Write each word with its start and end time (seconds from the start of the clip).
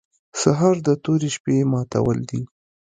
سهار 0.41 0.75
د 0.87 0.89
تورې 1.03 1.29
شپې 1.35 1.57
ماتول 1.71 2.19
دي. 2.29 2.41